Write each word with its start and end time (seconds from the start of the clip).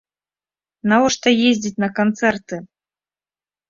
Навошта 0.93 1.35
ездзіць 1.51 1.75
на 1.87 1.93
канцэрты? 2.03 2.55